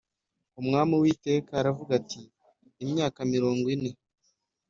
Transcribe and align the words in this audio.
Umwami 0.59 0.91
Uwiteka 0.95 1.51
aravuga 1.61 1.91
ati 1.99 2.21
Imyaka 2.83 3.19
mirongo 3.33 3.65
ine 3.75 3.91